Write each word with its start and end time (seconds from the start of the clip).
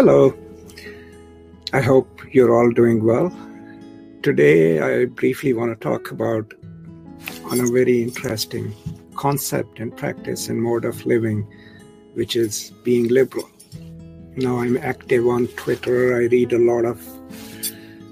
Hello. 0.00 0.32
I 1.74 1.82
hope 1.82 2.22
you're 2.32 2.54
all 2.56 2.70
doing 2.70 3.04
well. 3.04 3.28
Today, 4.22 4.80
I 4.80 5.04
briefly 5.04 5.52
want 5.52 5.78
to 5.78 5.88
talk 5.88 6.10
about 6.10 6.54
on 7.50 7.60
a 7.60 7.66
very 7.66 8.02
interesting 8.04 8.72
concept 9.14 9.78
and 9.78 9.94
practice 9.94 10.48
and 10.48 10.62
mode 10.62 10.86
of 10.86 11.04
living, 11.04 11.46
which 12.14 12.34
is 12.34 12.72
being 12.82 13.08
liberal. 13.08 13.46
Now, 14.36 14.60
I'm 14.60 14.78
active 14.78 15.26
on 15.26 15.48
Twitter. 15.48 16.16
I 16.16 16.28
read 16.28 16.54
a 16.54 16.58
lot 16.58 16.86
of 16.86 16.98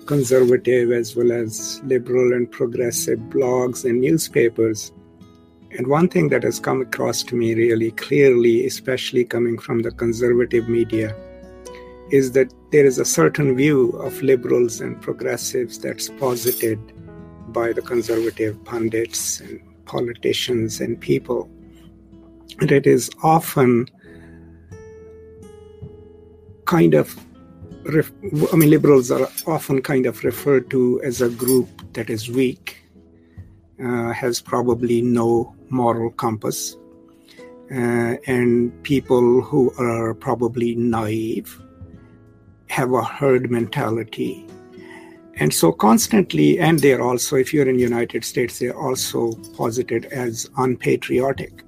conservative 0.05 0.93
as 0.93 1.17
well 1.17 1.33
as 1.33 1.81
liberal 1.85 2.35
and 2.35 2.51
progressive 2.51 3.19
blogs 3.31 3.87
and 3.89 4.03
newspapers. 4.03 4.93
And 5.71 5.87
one 5.87 6.11
thing 6.11 6.29
that 6.29 6.43
has 6.43 6.61
come 6.61 6.83
across 6.83 7.23
to 7.23 7.35
me 7.35 7.55
really 7.55 7.93
clearly, 7.93 8.67
especially 8.67 9.25
coming 9.25 9.57
from 9.57 9.81
the 9.81 9.91
conservative 9.91 10.69
media, 10.69 11.17
is 12.11 12.33
that 12.33 12.53
there 12.71 12.87
is 12.87 12.99
a 12.99 13.05
certain 13.05 13.57
view 13.57 13.91
of 13.91 14.23
liberals 14.23 14.81
and 14.81 15.01
progressives 15.01 15.79
that's 15.79 16.09
posited 16.09 16.79
by 17.53 17.73
the 17.73 17.83
conservative 17.83 18.63
pundits 18.65 19.41
and 19.41 19.61
politicians 19.85 20.81
and 20.81 21.01
people. 21.01 21.51
And 22.61 22.71
it 22.73 22.87
is 22.87 23.11
often 23.23 23.87
kind 26.65 26.95
of, 26.95 27.19
I 28.53 28.57
mean, 28.57 28.71
liberals 28.71 29.11
are 29.11 29.29
often 29.47 29.81
kind 29.83 30.07
of 30.07 30.25
referred 30.25 30.71
to 30.71 31.01
as 31.03 31.21
a 31.21 31.31
group 31.31 31.69
that 31.95 32.11
is 32.11 32.29
weak, 32.29 32.83
uh, 33.83 34.13
has 34.13 34.41
probably 34.41 35.01
no 35.03 35.55
moral 35.71 36.11
compass, 36.11 36.77
uh, 37.71 38.17
and 38.27 38.83
people 38.83 39.41
who 39.41 39.73
are 39.79 40.15
probably 40.15 40.75
naive 40.75 41.61
have 42.79 42.93
a 42.93 43.03
herd 43.03 43.51
mentality. 43.51 44.47
And 45.35 45.53
so 45.53 45.73
constantly, 45.73 46.61
and 46.61 46.79
they're 46.79 47.03
also, 47.03 47.35
if 47.35 47.53
you're 47.53 47.69
in 47.69 47.77
the 47.77 47.83
United 47.83 48.25
States, 48.25 48.59
they're 48.59 48.79
also 48.87 49.33
posited 49.57 50.05
as 50.07 50.49
unpatriotic. 50.59 51.65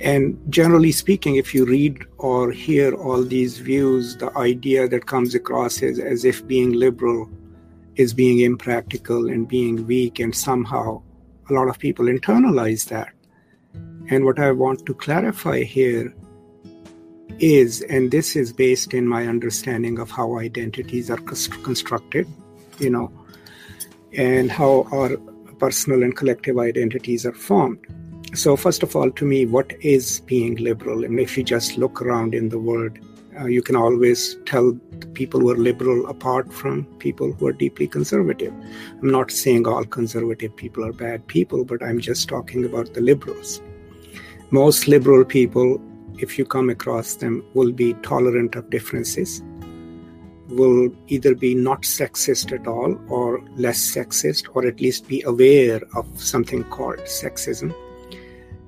And 0.00 0.38
generally 0.50 0.92
speaking, 0.92 1.36
if 1.36 1.54
you 1.54 1.64
read 1.64 2.04
or 2.18 2.52
hear 2.52 2.94
all 2.94 3.22
these 3.24 3.58
views, 3.58 4.16
the 4.18 4.30
idea 4.36 4.88
that 4.88 5.06
comes 5.06 5.34
across 5.34 5.80
is 5.82 5.98
as 5.98 6.26
if 6.26 6.46
being 6.46 6.72
liberal 6.72 7.30
is 7.96 8.12
being 8.12 8.40
impractical 8.40 9.30
and 9.30 9.48
being 9.48 9.86
weak, 9.86 10.20
and 10.20 10.34
somehow 10.34 11.02
a 11.48 11.52
lot 11.52 11.68
of 11.68 11.78
people 11.78 12.06
internalize 12.06 12.88
that. 12.88 13.12
And 14.10 14.24
what 14.26 14.38
I 14.38 14.52
want 14.52 14.84
to 14.86 14.94
clarify 14.94 15.62
here 15.64 16.14
is, 17.38 17.82
and 17.82 18.10
this 18.10 18.36
is 18.36 18.52
based 18.52 18.94
in 18.94 19.06
my 19.06 19.26
understanding 19.26 19.98
of 19.98 20.10
how 20.10 20.38
identities 20.38 21.10
are 21.10 21.18
constructed, 21.18 22.26
you 22.78 22.90
know, 22.90 23.12
and 24.16 24.50
how 24.50 24.86
our 24.92 25.16
personal 25.58 26.02
and 26.02 26.16
collective 26.16 26.58
identities 26.58 27.26
are 27.26 27.32
formed. 27.32 27.78
So, 28.34 28.56
first 28.56 28.82
of 28.82 28.94
all, 28.94 29.10
to 29.10 29.24
me, 29.24 29.46
what 29.46 29.72
is 29.80 30.20
being 30.20 30.56
liberal? 30.56 31.04
And 31.04 31.18
if 31.18 31.36
you 31.36 31.44
just 31.44 31.78
look 31.78 32.02
around 32.02 32.34
in 32.34 32.50
the 32.50 32.58
world, 32.58 32.98
uh, 33.40 33.46
you 33.46 33.62
can 33.62 33.76
always 33.76 34.36
tell 34.44 34.72
people 35.14 35.40
who 35.40 35.50
are 35.50 35.56
liberal 35.56 36.06
apart 36.08 36.52
from 36.52 36.84
people 36.98 37.32
who 37.32 37.46
are 37.46 37.52
deeply 37.52 37.86
conservative. 37.86 38.52
I'm 39.00 39.10
not 39.10 39.30
saying 39.30 39.66
all 39.66 39.84
conservative 39.84 40.54
people 40.56 40.84
are 40.84 40.92
bad 40.92 41.26
people, 41.26 41.64
but 41.64 41.82
I'm 41.82 42.00
just 42.00 42.28
talking 42.28 42.64
about 42.64 42.94
the 42.94 43.00
liberals. 43.00 43.62
Most 44.50 44.88
liberal 44.88 45.24
people 45.24 45.80
if 46.18 46.38
you 46.38 46.44
come 46.44 46.70
across 46.70 47.16
them, 47.16 47.44
will 47.54 47.72
be 47.72 47.94
tolerant 47.94 48.54
of 48.54 48.70
differences, 48.70 49.42
will 50.48 50.90
either 51.08 51.34
be 51.34 51.54
not 51.54 51.82
sexist 51.82 52.52
at 52.52 52.66
all 52.66 52.98
or 53.08 53.40
less 53.56 53.78
sexist, 53.78 54.48
or 54.54 54.66
at 54.66 54.80
least 54.80 55.08
be 55.08 55.22
aware 55.22 55.80
of 55.94 56.06
something 56.20 56.64
called 56.64 56.98
sexism. 57.00 57.74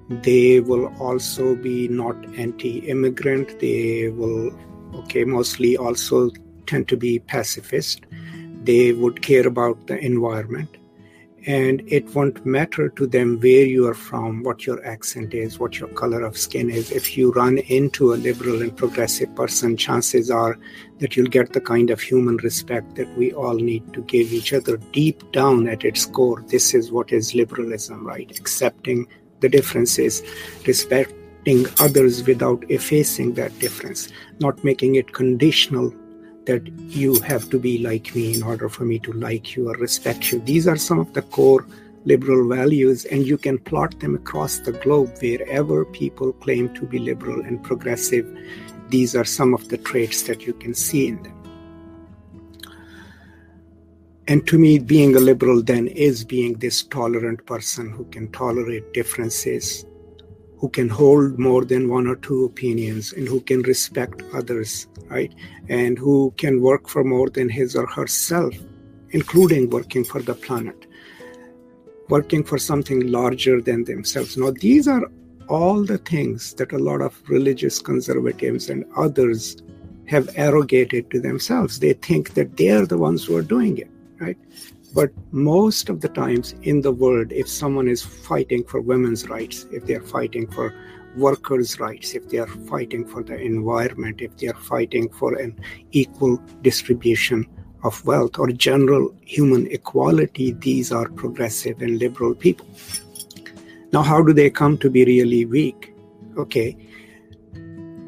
They 0.09 0.61
will 0.61 0.93
also 0.99 1.55
be 1.55 1.89
not 1.89 2.17
anti 2.37 2.79
immigrant. 2.89 3.61
They 3.61 4.09
will, 4.09 4.53
okay, 4.95 5.25
mostly 5.25 5.77
also 5.77 6.31
tend 6.67 6.89
to 6.89 6.97
be 6.97 7.21
pacifist. 7.21 8.07
They 8.65 8.93
would 8.93 9.23
care 9.23 9.47
about 9.47 9.87
the 9.87 9.99
environment 9.99 10.77
and 11.47 11.83
it 11.87 12.15
won't 12.15 12.45
matter 12.45 12.89
to 12.91 13.07
them 13.07 13.39
where 13.41 13.65
you 13.65 13.87
are 13.87 13.95
from, 13.95 14.43
what 14.43 14.67
your 14.67 14.85
accent 14.85 15.33
is, 15.33 15.59
what 15.59 15.79
your 15.79 15.89
color 15.91 16.23
of 16.23 16.37
skin 16.37 16.69
is. 16.69 16.91
If 16.91 17.17
you 17.17 17.33
run 17.33 17.59
into 17.59 18.13
a 18.13 18.17
liberal 18.17 18.63
and 18.63 18.77
progressive 18.77 19.35
person, 19.35 19.77
chances 19.77 20.31
are 20.31 20.59
that 20.99 21.17
you'll 21.17 21.29
get 21.29 21.53
the 21.53 21.61
kind 21.61 21.91
of 21.91 22.01
human 22.01 22.37
respect 22.39 22.95
that 22.97 23.09
we 23.17 23.33
all 23.33 23.55
need 23.55 23.93
to 23.95 24.03
give 24.03 24.33
each 24.33 24.53
other 24.53 24.77
deep 24.93 25.33
down 25.33 25.67
at 25.69 25.85
its 25.85 26.05
core. 26.05 26.45
This 26.49 26.75
is 26.75 26.93
what 26.93 27.11
is 27.11 27.35
liberalism, 27.35 28.07
right? 28.07 28.31
Accepting 28.39 29.07
the 29.41 29.49
differences, 29.49 30.23
respecting 30.67 31.67
others 31.79 32.27
without 32.27 32.71
effacing 32.71 33.33
that 33.35 33.59
difference, 33.59 34.09
not 34.41 34.63
making 34.63 34.97
it 34.97 35.15
conditional 35.15 35.95
that 36.47 36.67
you 36.89 37.21
have 37.21 37.51
to 37.51 37.59
be 37.59 37.79
like 37.79 38.15
me 38.15 38.35
in 38.35 38.43
order 38.43 38.69
for 38.69 38.85
me 38.85 38.99
to 39.01 39.13
like 39.13 39.57
you 39.57 39.69
or 39.69 39.75
respect 39.75 40.33
you. 40.33 40.41
These 40.41 40.67
are 40.67 40.77
some 40.77 40.99
of 40.99 41.13
the 41.13 41.23
core 41.23 41.67
liberal 42.05 42.49
values, 42.49 43.05
and 43.05 43.27
you 43.27 43.37
can 43.37 43.59
plot 43.59 44.01
them 44.01 44.15
across 44.15 44.59
the 44.61 44.73
globe 44.73 45.13
wherever 45.21 45.85
people 45.85 46.33
claim 46.33 46.73
to 46.75 46.87
be 46.87 46.99
liberal 46.99 47.41
and 47.43 47.63
progressive. 47.63 48.27
These 48.89 49.15
are 49.15 49.25
some 49.25 49.55
of 49.55 49.69
the 49.69 49.79
traits 49.79 50.23
that 50.23 50.47
you 50.47 50.55
can 50.55 50.75
see 50.75 51.09
in 51.09 51.23
them. 51.23 51.37
And 54.27 54.47
to 54.47 54.59
me, 54.59 54.79
being 54.79 55.17
a 55.17 55.21
liberal 55.21 55.61
then 55.61 55.89
is 55.89 56.25
being 56.25 56.55
this 56.55 56.85
tolerant 56.85 57.45
person 57.47 57.91
who 57.91 58.05
can 58.07 58.31
tolerate 58.31 58.93
differences, 58.93 59.85
who 60.61 60.69
can 60.69 60.89
hold 60.89 61.39
more 61.39 61.65
than 61.65 61.89
one 61.89 62.07
or 62.07 62.17
two 62.17 62.45
opinions, 62.45 63.13
and 63.13 63.27
who 63.27 63.41
can 63.41 63.63
respect 63.63 64.23
others 64.35 64.87
right? 65.11 65.35
And 65.69 65.99
who 65.99 66.33
can 66.39 66.63
work 66.63 66.89
for 66.89 67.05
more 67.05 67.29
than 67.29 67.49
his 67.49 67.77
or 67.77 67.87
herself, 67.87 68.55
including 69.11 69.69
working 69.69 70.05
for 70.05 70.23
the 70.23 70.35
planet, 70.35 70.87
working 72.09 72.45
for 72.45 72.59
something 72.59 73.09
larger 73.09 73.61
than 73.61 73.85
themselves. 73.85 74.37
Now, 74.37 74.53
these 74.53 74.89
are 74.89 75.03
all 75.49 75.85
the 75.85 75.99
things 75.99 76.55
that 76.55 76.73
a 76.73 76.79
lot 76.79 77.03
of 77.03 77.21
religious 77.29 77.81
conservatives 77.81 78.71
and 78.71 78.85
others 78.97 79.57
have 80.07 80.31
arrogated 80.37 81.11
to 81.11 81.21
themselves. 81.21 81.81
They 81.81 81.93
think 81.93 82.35
that 82.35 82.57
they 82.57 82.71
are 82.71 82.87
the 82.87 82.99
ones 82.99 83.25
who 83.25 83.37
are 83.37 83.43
doing 83.43 83.79
it, 83.79 83.91
right? 84.21 84.39
But 84.95 85.11
most 85.31 85.89
of 85.89 86.01
the 86.01 86.09
times 86.09 86.55
in 86.63 86.81
the 86.81 86.93
world, 86.93 87.33
if 87.33 87.49
someone 87.49 87.89
is 87.89 88.03
fighting 88.03 88.65
for 88.65 88.81
women's 88.81 89.29
rights, 89.29 89.67
if 89.71 89.87
they're 89.87 90.03
fighting 90.03 90.51
for 90.51 90.75
workers' 91.17 91.79
rights, 91.79 92.15
if 92.15 92.29
they 92.29 92.39
are 92.39 92.47
fighting 92.47 93.07
for 93.07 93.23
the 93.23 93.37
environment, 93.37 94.21
if 94.21 94.37
they 94.37 94.49
are 94.49 94.55
fighting 94.55 95.09
for 95.11 95.35
an 95.35 95.59
equal 95.93 96.39
distribution 96.63 97.47
of 97.83 98.05
wealth 98.05 98.39
or 98.39 98.49
general 98.49 99.15
human 99.25 99.67
equality, 99.69 100.53
these 100.53 100.93
are 100.93 101.09
progressive 101.09 101.81
and 101.83 101.99
liberal 101.99 102.35
people. 102.35 102.67
Now, 103.93 104.03
how 104.03 104.23
do 104.23 104.33
they 104.33 104.51
come 104.51 104.77
to 104.79 104.91
be 104.91 105.05
really 105.05 105.45
weak? 105.45 105.95
Okay, 106.37 106.77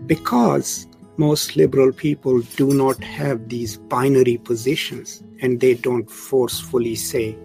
because 0.06 0.86
most 1.22 1.56
liberal 1.56 1.92
people 1.92 2.40
do 2.56 2.66
not 2.74 3.02
have 3.04 3.48
these 3.48 3.76
binary 3.76 4.38
positions 4.38 5.22
and 5.40 5.60
they 5.60 5.74
don't 5.74 6.10
forcefully 6.10 6.96
say, 6.96 7.36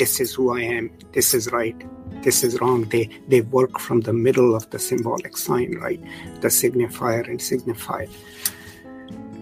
This 0.00 0.20
is 0.20 0.34
who 0.34 0.44
I 0.56 0.60
am, 0.60 0.90
this 1.12 1.34
is 1.38 1.50
right, 1.52 1.80
this 2.26 2.42
is 2.42 2.60
wrong. 2.60 2.84
They 2.94 3.04
they 3.28 3.40
work 3.56 3.80
from 3.86 4.02
the 4.08 4.12
middle 4.12 4.54
of 4.58 4.68
the 4.70 4.78
symbolic 4.78 5.36
sign, 5.36 5.74
right? 5.86 6.00
The 6.40 6.52
signifier 6.58 7.28
and 7.28 7.40
signified. 7.40 8.10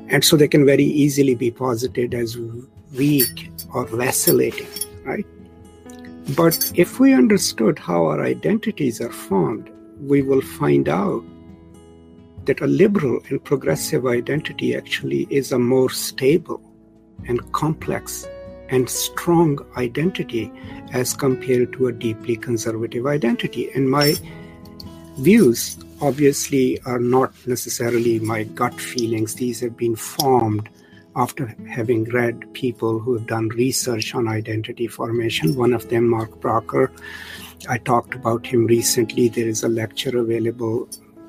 And 0.08 0.24
so 0.24 0.36
they 0.36 0.48
can 0.48 0.66
very 0.66 0.88
easily 1.04 1.34
be 1.34 1.50
posited 1.50 2.14
as 2.22 2.38
weak 3.02 3.50
or 3.74 3.86
vacillating, 3.86 4.72
right? 5.04 5.26
But 6.36 6.72
if 6.74 6.98
we 7.00 7.12
understood 7.22 7.78
how 7.78 8.00
our 8.06 8.24
identities 8.24 9.00
are 9.00 9.16
formed, 9.28 9.70
we 10.12 10.22
will 10.22 10.44
find 10.60 10.88
out 10.88 11.24
that 12.46 12.60
a 12.60 12.66
liberal 12.66 13.20
and 13.28 13.42
progressive 13.42 14.06
identity 14.06 14.76
actually 14.76 15.26
is 15.30 15.52
a 15.52 15.58
more 15.58 15.90
stable 15.90 16.62
and 17.26 17.52
complex 17.52 18.26
and 18.68 18.88
strong 18.88 19.58
identity 19.76 20.50
as 20.92 21.14
compared 21.14 21.72
to 21.74 21.86
a 21.86 21.92
deeply 21.92 22.36
conservative 22.36 23.06
identity. 23.06 23.70
And 23.74 23.90
my 23.90 24.14
views 25.18 25.78
obviously 26.00 26.80
are 26.82 26.98
not 26.98 27.32
necessarily 27.46 28.18
my 28.18 28.44
gut 28.44 28.74
feelings, 28.74 29.34
these 29.34 29.60
have 29.60 29.76
been 29.76 29.96
formed 29.96 30.68
after 31.16 31.54
having 31.70 32.04
read 32.04 32.52
people 32.54 32.98
who 32.98 33.14
have 33.14 33.26
done 33.26 33.48
research 33.50 34.14
on 34.14 34.26
identity 34.26 34.88
formation. 34.88 35.54
One 35.54 35.72
of 35.72 35.88
them, 35.88 36.08
Mark 36.08 36.40
Bracher, 36.40 36.90
I 37.68 37.78
talked 37.78 38.14
about 38.14 38.46
him 38.46 38.66
recently. 38.66 39.28
There 39.28 39.46
is 39.46 39.62
a 39.62 39.68
lecture 39.68 40.18
available, 40.18 40.88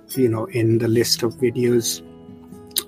you 0.10 0.30
know, 0.30 0.46
in 0.46 0.78
the 0.78 0.88
list 0.88 1.24
of 1.24 1.36
videos 1.36 2.02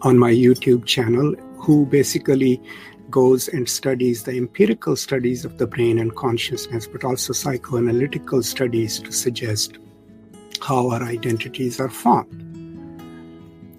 on 0.01 0.17
my 0.17 0.31
YouTube 0.31 0.85
channel 0.85 1.35
who 1.57 1.85
basically 1.85 2.61
goes 3.09 3.47
and 3.47 3.67
studies 3.67 4.23
the 4.23 4.37
empirical 4.37 4.95
studies 4.95 5.45
of 5.45 5.57
the 5.57 5.67
brain 5.67 5.99
and 5.99 6.15
consciousness, 6.15 6.87
but 6.87 7.03
also 7.03 7.33
psychoanalytical 7.33 8.43
studies 8.43 8.99
to 8.99 9.11
suggest 9.11 9.77
how 10.61 10.89
our 10.89 11.03
identities 11.03 11.79
are 11.79 11.89
formed. 11.89 12.43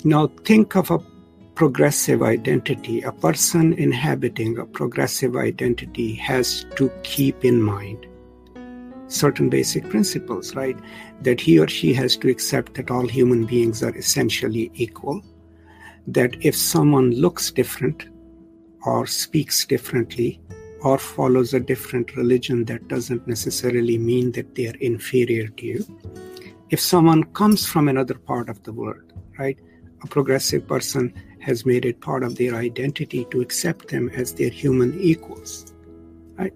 Now, 0.04 0.28
think 0.44 0.76
of 0.76 0.90
a 0.90 0.98
progressive 1.54 2.22
identity. 2.22 3.02
A 3.02 3.12
person 3.12 3.72
inhabiting 3.72 4.58
a 4.58 4.64
progressive 4.64 5.36
identity 5.36 6.14
has 6.14 6.64
to 6.76 6.90
keep 7.02 7.44
in 7.44 7.60
mind 7.60 8.06
certain 9.08 9.48
basic 9.48 9.88
principles, 9.88 10.54
right? 10.54 10.78
That 11.22 11.40
he 11.40 11.58
or 11.58 11.68
she 11.68 11.92
has 11.94 12.16
to 12.18 12.28
accept 12.28 12.74
that 12.74 12.90
all 12.90 13.06
human 13.06 13.46
beings 13.46 13.82
are 13.82 13.96
essentially 13.96 14.70
equal, 14.74 15.22
that 16.06 16.36
if 16.40 16.56
someone 16.56 17.10
looks 17.10 17.50
different, 17.50 18.06
or 18.86 19.06
speaks 19.06 19.64
differently 19.66 20.40
or 20.82 20.98
follows 20.98 21.52
a 21.54 21.60
different 21.60 22.14
religion, 22.16 22.64
that 22.66 22.86
doesn't 22.88 23.26
necessarily 23.26 23.98
mean 23.98 24.32
that 24.32 24.54
they 24.54 24.68
are 24.68 24.76
inferior 24.80 25.48
to 25.48 25.66
you. 25.66 25.98
If 26.70 26.80
someone 26.80 27.24
comes 27.24 27.66
from 27.66 27.88
another 27.88 28.14
part 28.14 28.48
of 28.48 28.62
the 28.62 28.72
world, 28.72 29.12
right, 29.38 29.58
a 30.02 30.06
progressive 30.06 30.68
person 30.68 31.12
has 31.40 31.66
made 31.66 31.84
it 31.84 32.00
part 32.00 32.22
of 32.22 32.36
their 32.36 32.54
identity 32.54 33.26
to 33.30 33.40
accept 33.40 33.88
them 33.88 34.08
as 34.10 34.34
their 34.34 34.50
human 34.50 34.98
equals, 35.00 35.74
right? 36.36 36.54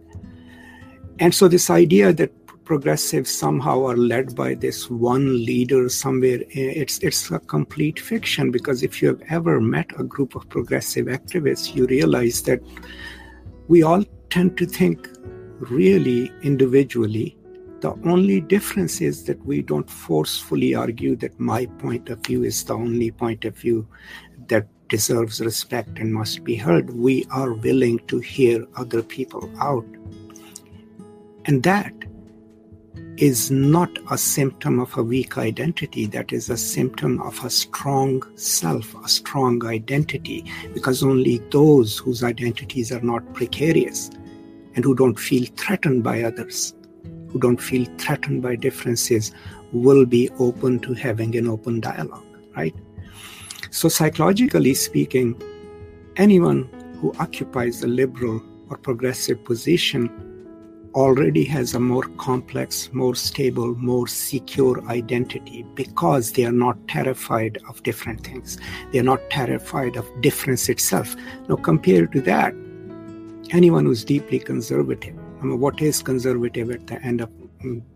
And 1.19 1.35
so, 1.35 1.49
this 1.49 1.69
idea 1.69 2.13
that 2.13 2.42
progressives 2.73 3.31
somehow 3.45 3.77
are 3.91 3.97
led 3.97 4.35
by 4.35 4.51
this 4.55 4.91
one 4.91 5.27
leader 5.45 5.89
somewhere 5.89 6.41
eh, 6.63 6.73
it's 6.83 6.99
it's 6.99 7.31
a 7.31 7.39
complete 7.55 8.01
fiction 8.11 8.51
because 8.51 8.83
if 8.83 9.01
you 9.03 9.09
have 9.09 9.23
ever 9.39 9.61
met 9.61 9.99
a 9.99 10.05
group 10.15 10.35
of 10.35 10.49
progressive 10.57 11.07
activists 11.19 11.75
you 11.77 11.87
realize 11.87 12.43
that 12.43 12.61
we 13.69 13.83
all 13.83 14.05
tend 14.31 14.57
to 14.59 14.67
think 14.67 15.09
really 15.71 16.33
individually. 16.43 17.37
The 17.81 17.93
only 18.05 18.41
difference 18.41 19.01
is 19.01 19.25
that 19.25 19.45
we 19.45 19.63
don't 19.63 19.89
forcefully 19.89 20.75
argue 20.75 21.17
that 21.17 21.39
my 21.39 21.67
point 21.79 22.09
of 22.09 22.25
view 22.27 22.45
is 22.45 22.65
the 22.65 22.75
only 22.75 23.11
point 23.11 23.45
of 23.45 23.57
view 23.57 23.87
that 24.49 24.67
deserves 24.89 25.41
respect 25.41 25.99
and 25.99 26.13
must 26.15 26.45
be 26.45 26.55
heard. 26.55 26.91
We 26.91 27.25
are 27.31 27.53
willing 27.53 27.99
to 28.09 28.19
hear 28.21 28.67
other 28.77 29.03
people 29.03 29.51
out. 29.61 29.87
And 31.45 31.63
that 31.65 31.93
is 33.19 33.51
not 33.51 33.91
a 34.11 34.17
symptom 34.17 34.81
of 34.81 34.97
a 34.97 35.03
weak 35.03 35.37
identity. 35.37 36.07
That 36.07 36.33
is 36.33 36.49
a 36.49 36.57
symptom 36.57 37.21
of 37.21 37.45
a 37.45 37.51
strong 37.51 38.23
self, 38.37 38.95
a 39.05 39.09
strong 39.09 39.65
identity, 39.67 40.45
because 40.73 41.03
only 41.03 41.39
those 41.51 41.99
whose 41.99 42.25
identities 42.25 42.91
are 42.91 43.01
not 43.01 43.35
precarious 43.35 44.11
and 44.75 44.85
who 44.85 44.95
don't 44.95 45.19
feel 45.19 45.47
threatened 45.57 46.03
by 46.03 46.23
others, 46.23 46.75
who 47.29 47.39
don't 47.39 47.61
feel 47.61 47.85
threatened 47.99 48.43
by 48.43 48.57
differences, 48.57 49.33
will 49.73 50.07
be 50.07 50.31
open 50.39 50.79
to 50.81 50.95
having 50.95 51.37
an 51.37 51.49
open 51.49 51.81
dialogue, 51.81 52.27
right? 52.57 52.75
So, 53.71 53.89
psychologically 53.89 54.75
speaking, 54.75 55.41
anyone 56.17 56.69
who 57.01 57.13
occupies 57.19 57.83
a 57.83 57.89
liberal 57.89 58.43
or 58.69 58.77
progressive 58.77 59.45
position 59.45 60.32
already 60.95 61.45
has 61.45 61.75
a 61.75 61.81
more 61.81 62.05
complex, 62.19 62.91
more 62.93 63.15
stable, 63.15 63.75
more 63.77 64.07
secure 64.07 64.85
identity 64.89 65.65
because 65.75 66.33
they 66.33 66.45
are 66.45 66.53
not 66.53 66.77
terrified 66.89 67.59
of 67.69 67.83
different 67.83 68.25
things. 68.25 68.59
They 68.93 68.99
are 68.99 69.05
not 69.05 69.31
terrified 69.31 69.97
of 69.97 70.21
difference 70.21 70.69
itself. 70.69 71.17
Now, 71.49 71.57
compared 71.57 72.13
to 72.13 72.21
that, 72.23 72.55
anyone 73.51 73.87
who's 73.87 74.05
deeply 74.05 74.39
conservative, 74.39 75.17
I 75.41 75.45
mean, 75.45 75.61
what 75.61 75.81
is 75.81 76.03
conservative 76.03 76.71
at 76.71 76.87
the 76.87 77.03
end 77.03 77.21
of 77.21 77.31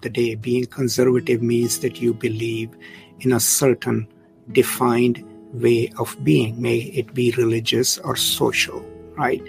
the 0.01 0.11
day? 0.11 0.35
Being 0.35 0.67
conservative 0.67 1.43
means 1.43 1.81
that 1.81 2.01
you 2.01 2.15
believe 2.15 2.71
in 3.21 3.33
a 3.33 3.41
certain 3.41 4.09
defined 4.53 5.25
way 5.53 5.91
of 5.99 6.17
being, 6.25 6.61
may 6.61 6.79
it 6.79 7.15
be 7.15 7.33
religious 7.33 7.99
or 7.99 8.17
social 8.17 8.85
right? 9.17 9.43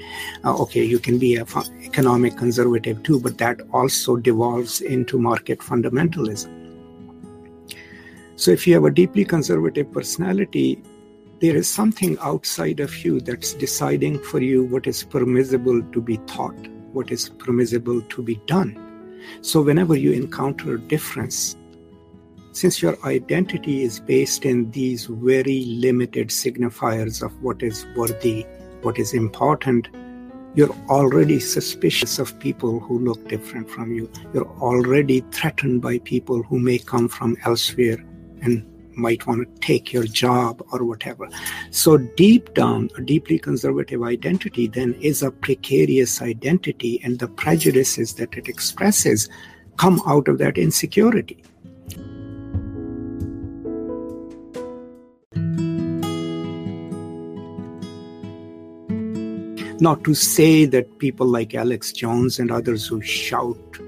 Uh, 0.43 0.55
okay, 0.61 0.83
you 0.83 0.99
can 0.99 1.17
be 1.17 1.35
a 1.35 1.45
economic 1.83 2.37
conservative 2.37 3.03
too, 3.03 3.19
but 3.19 3.37
that 3.37 3.61
also 3.71 4.15
devolves 4.15 4.81
into 4.81 5.19
market 5.19 5.59
fundamentalism. 5.59 6.53
So 8.35 8.51
if 8.51 8.67
you 8.67 8.75
have 8.75 8.85
a 8.85 8.91
deeply 8.91 9.25
conservative 9.25 9.91
personality, 9.91 10.81
there 11.39 11.55
is 11.55 11.67
something 11.67 12.17
outside 12.21 12.79
of 12.79 13.05
you 13.05 13.19
that's 13.19 13.53
deciding 13.53 14.19
for 14.19 14.41
you 14.41 14.63
what 14.63 14.87
is 14.87 15.03
permissible 15.03 15.81
to 15.91 16.01
be 16.01 16.17
thought, 16.27 16.67
what 16.93 17.11
is 17.11 17.29
permissible 17.29 18.01
to 18.01 18.21
be 18.21 18.35
done. 18.45 18.83
So 19.41 19.61
whenever 19.61 19.95
you 19.95 20.11
encounter 20.11 20.77
difference, 20.77 21.55
since 22.51 22.81
your 22.81 22.97
identity 23.05 23.83
is 23.83 23.99
based 23.99 24.45
in 24.45 24.71
these 24.71 25.05
very 25.05 25.65
limited 25.65 26.29
signifiers 26.29 27.21
of 27.21 27.31
what 27.43 27.61
is 27.61 27.85
worthy 27.95 28.45
what 28.87 28.97
is 28.97 29.13
important, 29.13 29.89
you're 30.55 30.73
already 30.87 31.41
suspicious 31.41 32.19
of 32.19 32.39
people 32.39 32.79
who 32.79 32.97
look 32.97 33.27
different 33.27 33.69
from 33.69 33.91
you. 33.93 34.09
You're 34.33 34.47
already 34.61 35.19
threatened 35.29 35.81
by 35.81 35.99
people 35.99 36.41
who 36.43 36.57
may 36.57 36.77
come 36.77 37.09
from 37.09 37.35
elsewhere 37.43 37.97
and 38.41 38.65
might 38.95 39.27
want 39.27 39.41
to 39.43 39.61
take 39.61 39.91
your 39.91 40.05
job 40.05 40.63
or 40.71 40.85
whatever. 40.85 41.27
So, 41.71 41.97
deep 41.97 42.53
down, 42.53 42.89
a 42.97 43.01
deeply 43.01 43.39
conservative 43.39 44.03
identity 44.03 44.67
then 44.67 44.93
is 45.01 45.21
a 45.21 45.31
precarious 45.31 46.21
identity, 46.21 47.01
and 47.03 47.19
the 47.19 47.27
prejudices 47.27 48.13
that 48.13 48.37
it 48.37 48.47
expresses 48.47 49.27
come 49.75 50.01
out 50.07 50.29
of 50.29 50.37
that 50.37 50.57
insecurity. 50.57 51.43
Not 59.79 60.03
to 60.05 60.15
say 60.15 60.65
that 60.65 60.97
people 60.97 61.27
like 61.27 61.53
Alex 61.53 61.91
Jones 61.91 62.39
and 62.39 62.51
others 62.51 62.87
who 62.87 62.99
shout 63.01 63.79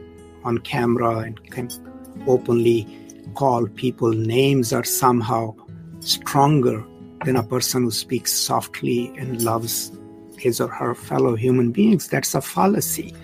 on 0.44 0.60
camera 0.60 1.18
and 1.20 1.44
can 1.52 1.70
openly 2.28 2.88
call 3.34 3.68
people 3.68 4.12
names 4.12 4.72
are 4.72 4.84
somehow 4.84 5.56
stronger 6.00 6.86
than 7.26 7.36
a 7.36 7.44
person 7.44 7.84
who 7.84 7.92
speaks 7.92 8.32
softly 8.32 9.12
and 9.18 9.42
loves 9.42 9.92
his 10.38 10.62
or 10.62 10.68
her 10.68 10.94
fellow 10.94 11.36
human 11.36 11.72
beings. 11.72 12.08
That's 12.08 12.36
a 12.36 12.42
fallacy 12.42 13.16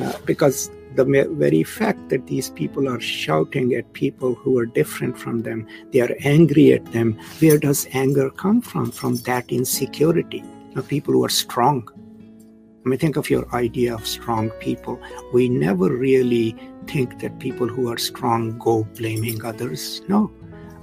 uh, 0.00 0.14
because 0.24 0.70
the 0.94 1.04
very 1.32 1.62
fact 1.62 2.08
that 2.08 2.26
these 2.26 2.48
people 2.50 2.88
are 2.88 3.00
shouting 3.00 3.74
at 3.74 3.92
people 3.92 4.34
who 4.34 4.58
are 4.58 4.66
different 4.66 5.18
from 5.18 5.42
them, 5.42 5.66
they 5.92 6.00
are 6.00 6.16
angry 6.20 6.72
at 6.72 6.92
them. 6.92 7.18
Where 7.40 7.58
does 7.58 7.86
anger 7.92 8.30
come 8.30 8.62
from? 8.62 8.90
From 8.90 9.16
that 9.16 9.52
insecurity. 9.52 10.42
Now, 10.74 10.82
people 10.82 11.14
who 11.14 11.24
are 11.24 11.30
strong, 11.30 11.88
I 12.86 12.88
mean, 12.88 13.00
think 13.00 13.16
of 13.16 13.28
your 13.28 13.52
idea 13.52 13.92
of 13.92 14.06
strong 14.06 14.50
people. 14.60 15.02
We 15.32 15.48
never 15.48 15.88
really 15.88 16.54
think 16.86 17.18
that 17.18 17.40
people 17.40 17.66
who 17.66 17.90
are 17.90 17.98
strong 17.98 18.56
go 18.58 18.84
blaming 18.96 19.44
others. 19.44 20.02
No. 20.06 20.30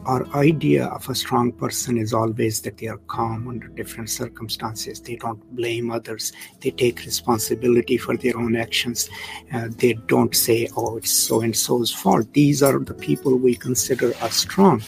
Our 0.06 0.28
idea 0.36 0.88
of 0.88 1.08
a 1.08 1.16
strong 1.16 1.54
person 1.54 1.98
is 1.98 2.14
always 2.14 2.60
that 2.64 2.78
they 2.78 2.88
are 2.88 2.98
calm 3.08 3.48
under 3.48 3.68
different 3.68 4.10
circumstances. 4.10 5.00
They 5.00 5.16
don't 5.16 5.42
blame 5.56 5.92
others. 5.92 6.34
They 6.60 6.72
take 6.72 7.00
responsibility 7.06 7.96
for 7.96 8.18
their 8.18 8.38
own 8.38 8.58
actions. 8.58 9.10
Uh, 9.54 9.70
they 9.70 9.94
don't 9.94 10.36
say, 10.36 10.68
oh, 10.76 10.98
it's 10.98 11.10
so 11.10 11.40
and 11.40 11.56
so's 11.56 11.94
fault. 11.94 12.34
These 12.34 12.62
are 12.62 12.80
the 12.80 12.96
people 12.96 13.38
we 13.38 13.56
consider 13.56 14.14
as 14.20 14.34
strong. 14.34 14.84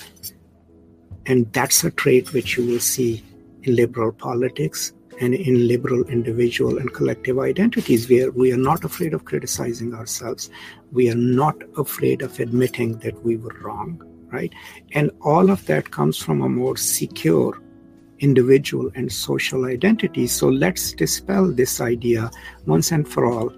And 1.28 1.50
that's 1.54 1.82
a 1.86 1.92
trait 1.92 2.34
which 2.34 2.58
you 2.58 2.66
will 2.66 2.82
see 2.82 3.24
in 3.64 3.78
liberal 3.78 4.12
politics 4.12 4.92
and 5.20 5.34
in 5.34 5.68
liberal 5.68 6.04
individual 6.06 6.78
and 6.78 6.94
collective 6.94 7.40
identities 7.40 8.10
where 8.10 8.32
we 8.32 8.52
are 8.52 8.58
not 8.58 8.84
afraid 8.84 9.14
of 9.14 9.26
criticizing 9.26 9.94
ourselves. 9.94 10.50
We 10.92 11.10
are 11.10 11.16
not 11.16 11.56
afraid 11.78 12.22
of 12.22 12.40
admitting 12.40 13.00
that 13.00 13.24
we 13.24 13.38
were 13.38 13.56
wrong 13.62 14.02
right? 14.36 14.54
And 14.94 15.12
all 15.22 15.50
of 15.50 15.66
that 15.68 15.92
comes 15.92 16.18
from 16.18 16.42
a 16.42 16.50
more 16.50 16.78
secure 16.78 17.62
individual 18.20 18.92
and 18.96 19.12
social 19.12 19.66
identity. 19.66 20.28
So 20.28 20.48
let's 20.48 20.94
dispel 20.94 21.52
this 21.52 21.82
idea 21.82 22.32
once 22.66 22.92
and 22.92 23.08
for 23.08 23.26
all 23.26 23.54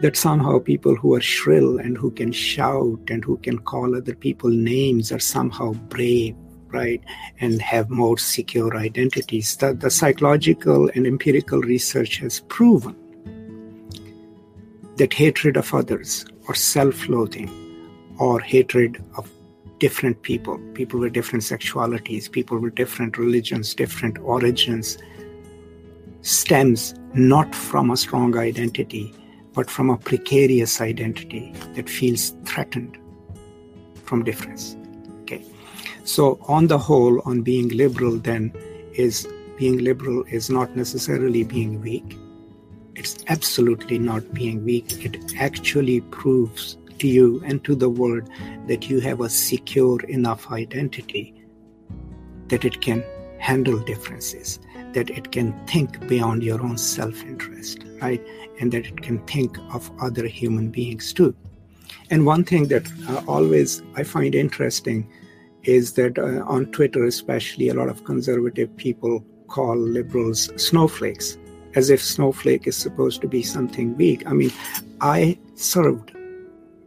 that 0.00 0.16
somehow 0.16 0.58
people 0.60 0.94
who 0.94 1.14
are 1.14 1.20
shrill 1.20 1.78
and 1.78 1.96
who 1.96 2.10
can 2.10 2.30
shout 2.30 3.00
and 3.08 3.24
who 3.24 3.36
can 3.38 3.58
call 3.58 3.96
other 3.96 4.14
people 4.14 4.50
names 4.50 5.10
are 5.10 5.18
somehow 5.18 5.72
brave 5.72 6.36
right, 6.72 7.02
and 7.40 7.60
have 7.60 7.90
more 7.90 8.18
secure 8.18 8.76
identities. 8.76 9.56
The, 9.56 9.74
the 9.74 9.90
psychological 9.90 10.90
and 10.94 11.06
empirical 11.06 11.60
research 11.60 12.18
has 12.18 12.40
proven 12.48 12.96
that 14.96 15.12
hatred 15.12 15.56
of 15.56 15.72
others 15.72 16.26
or 16.48 16.54
self 16.54 17.08
loathing 17.08 17.50
or 18.18 18.40
hatred 18.40 19.02
of 19.16 19.30
different 19.78 20.22
people, 20.22 20.58
people 20.74 20.98
with 21.00 21.12
different 21.12 21.44
sexualities, 21.44 22.30
people 22.30 22.58
with 22.58 22.74
different 22.74 23.16
religions, 23.16 23.74
different 23.74 24.18
origins, 24.18 24.98
stems 26.22 26.94
not 27.14 27.54
from 27.54 27.90
a 27.90 27.96
strong 27.96 28.36
identity, 28.36 29.14
but 29.54 29.70
from 29.70 29.88
a 29.90 29.96
precarious 29.96 30.80
identity 30.80 31.52
that 31.74 31.88
feels 31.88 32.34
threatened 32.44 32.98
from 34.04 34.24
difference. 34.24 34.76
So, 36.08 36.38
on 36.48 36.68
the 36.68 36.78
whole, 36.78 37.20
on 37.26 37.42
being 37.42 37.68
liberal, 37.68 38.16
then, 38.16 38.50
is 38.94 39.28
being 39.58 39.76
liberal 39.76 40.24
is 40.30 40.48
not 40.48 40.74
necessarily 40.74 41.44
being 41.44 41.82
weak. 41.82 42.16
It's 42.94 43.22
absolutely 43.28 43.98
not 43.98 44.32
being 44.32 44.64
weak. 44.64 45.04
It 45.04 45.34
actually 45.36 46.00
proves 46.00 46.78
to 47.00 47.06
you 47.06 47.42
and 47.44 47.62
to 47.64 47.74
the 47.74 47.90
world 47.90 48.26
that 48.68 48.88
you 48.88 49.00
have 49.00 49.20
a 49.20 49.28
secure 49.28 50.00
enough 50.04 50.50
identity 50.50 51.34
that 52.46 52.64
it 52.64 52.80
can 52.80 53.04
handle 53.38 53.78
differences, 53.78 54.60
that 54.94 55.10
it 55.10 55.30
can 55.30 55.52
think 55.66 56.08
beyond 56.08 56.42
your 56.42 56.62
own 56.62 56.78
self 56.78 57.22
interest, 57.24 57.84
right? 58.00 58.26
And 58.62 58.72
that 58.72 58.86
it 58.86 59.02
can 59.02 59.18
think 59.26 59.58
of 59.74 59.90
other 60.00 60.26
human 60.26 60.70
beings 60.70 61.12
too. 61.12 61.36
And 62.08 62.24
one 62.24 62.44
thing 62.44 62.68
that 62.68 62.90
uh, 63.10 63.22
always 63.28 63.82
I 63.94 64.04
find 64.04 64.34
interesting 64.34 65.06
is 65.64 65.94
that 65.94 66.18
uh, 66.18 66.44
on 66.46 66.66
Twitter, 66.66 67.04
especially, 67.04 67.68
a 67.68 67.74
lot 67.74 67.88
of 67.88 68.04
conservative 68.04 68.74
people 68.76 69.24
call 69.48 69.76
liberals 69.76 70.50
snowflakes, 70.56 71.38
as 71.74 71.90
if 71.90 72.02
snowflake 72.02 72.66
is 72.66 72.76
supposed 72.76 73.20
to 73.22 73.28
be 73.28 73.42
something 73.42 73.96
weak. 73.96 74.26
I 74.26 74.32
mean, 74.32 74.52
I 75.00 75.38
served 75.54 76.12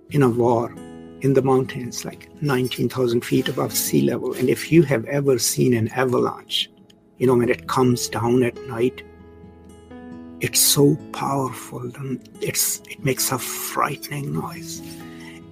in 0.10 0.24
a 0.24 0.30
war 0.30 0.74
in 1.22 1.34
the 1.34 1.42
mountains, 1.42 2.04
like 2.04 2.30
19,000 2.42 3.24
feet 3.24 3.48
above 3.48 3.74
sea 3.74 4.02
level. 4.02 4.34
And 4.34 4.50
if 4.50 4.72
you 4.72 4.84
have 4.84 5.06
ever 5.06 5.38
seen 5.38 5.74
an 5.74 5.88
avalanche, 5.90 6.70
you 7.18 7.28
know, 7.28 7.36
when 7.36 7.50
it 7.50 7.68
comes 7.68 8.10
down 8.10 8.44
at 8.44 8.58
night, 8.68 9.04
it's 10.40 10.60
so 10.60 10.96
powerful 11.14 11.84
and 11.98 12.28
it's 12.42 12.82
it 12.90 13.04
makes 13.04 13.32
a 13.32 13.38
frightening 13.38 14.34
noise. 14.34 14.82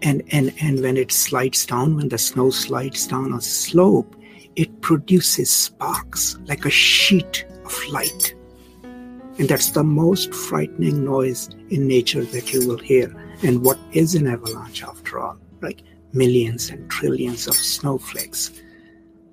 And 0.01 0.23
and 0.31 0.53
and 0.61 0.81
when 0.81 0.97
it 0.97 1.11
slides 1.11 1.65
down, 1.65 1.95
when 1.95 2.09
the 2.09 2.17
snow 2.17 2.49
slides 2.49 3.07
down 3.07 3.33
a 3.33 3.41
slope, 3.41 4.15
it 4.55 4.81
produces 4.81 5.49
sparks 5.49 6.37
like 6.45 6.65
a 6.65 6.69
sheet 6.69 7.45
of 7.65 7.87
light. 7.89 8.35
And 8.83 9.47
that's 9.47 9.71
the 9.71 9.83
most 9.83 10.33
frightening 10.33 11.05
noise 11.05 11.49
in 11.69 11.87
nature 11.87 12.25
that 12.25 12.53
you 12.53 12.67
will 12.67 12.77
hear. 12.77 13.15
And 13.41 13.63
what 13.63 13.79
is 13.93 14.15
an 14.15 14.27
avalanche 14.27 14.83
after 14.83 15.19
all? 15.19 15.37
Like 15.61 15.81
millions 16.11 16.69
and 16.69 16.89
trillions 16.91 17.47
of 17.47 17.55
snowflakes. 17.55 18.51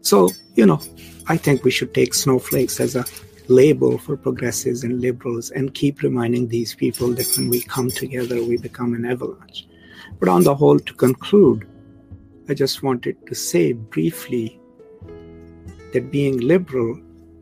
So, 0.02 0.30
you 0.54 0.64
know, 0.64 0.80
I 1.26 1.36
think 1.36 1.64
we 1.64 1.72
should 1.72 1.92
take 1.92 2.14
snowflakes 2.14 2.78
as 2.78 2.94
a 2.94 3.04
label 3.48 3.98
for 3.98 4.16
progressives 4.16 4.84
and 4.84 5.00
liberals 5.00 5.50
and 5.50 5.74
keep 5.74 6.02
reminding 6.02 6.48
these 6.48 6.74
people 6.74 7.08
that 7.14 7.32
when 7.36 7.50
we 7.50 7.62
come 7.62 7.90
together, 7.90 8.42
we 8.44 8.56
become 8.58 8.94
an 8.94 9.04
avalanche. 9.04 9.66
But 10.18 10.28
on 10.28 10.44
the 10.44 10.54
whole, 10.54 10.78
to 10.78 10.94
conclude, 10.94 11.68
I 12.48 12.54
just 12.54 12.82
wanted 12.82 13.16
to 13.26 13.34
say 13.34 13.72
briefly 13.72 14.58
that 15.92 16.10
being 16.10 16.38
liberal 16.38 17.00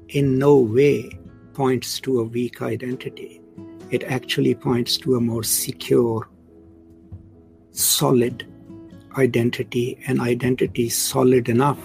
in 0.08 0.38
no 0.38 0.56
way 0.56 1.10
points 1.52 2.00
to 2.00 2.20
a 2.20 2.24
weak 2.24 2.62
identity. 2.62 3.40
It 3.90 4.02
actually 4.04 4.54
points 4.54 4.96
to 4.98 5.16
a 5.16 5.20
more 5.20 5.44
secure, 5.44 6.28
solid 7.70 8.46
identity, 9.16 9.98
and 10.06 10.20
identity 10.20 10.88
solid 10.88 11.48
enough 11.48 11.78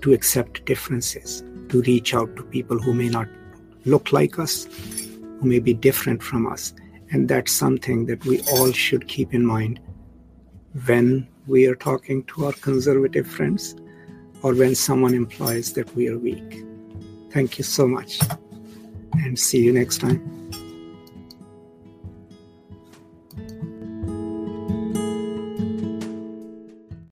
to 0.00 0.12
accept 0.12 0.64
differences, 0.66 1.44
to 1.68 1.82
reach 1.82 2.14
out 2.14 2.34
to 2.36 2.42
people 2.42 2.78
who 2.78 2.92
may 2.92 3.08
not 3.08 3.28
look 3.84 4.12
like 4.12 4.38
us, 4.38 4.66
who 5.40 5.48
may 5.48 5.60
be 5.60 5.74
different 5.74 6.22
from 6.22 6.46
us. 6.46 6.74
And 7.10 7.28
that's 7.28 7.52
something 7.52 8.06
that 8.06 8.24
we 8.24 8.40
all 8.52 8.72
should 8.72 9.06
keep 9.08 9.34
in 9.34 9.44
mind 9.44 9.80
when 10.86 11.28
we 11.46 11.66
are 11.66 11.74
talking 11.74 12.24
to 12.24 12.46
our 12.46 12.52
conservative 12.52 13.26
friends 13.26 13.76
or 14.42 14.54
when 14.54 14.74
someone 14.74 15.14
implies 15.14 15.72
that 15.74 15.94
we 15.94 16.08
are 16.08 16.18
weak. 16.18 16.64
Thank 17.30 17.58
you 17.58 17.64
so 17.64 17.86
much 17.86 18.18
and 19.12 19.38
see 19.38 19.62
you 19.62 19.72
next 19.72 19.98
time. 19.98 20.20